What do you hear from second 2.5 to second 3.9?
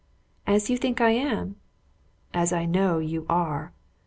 I know you are."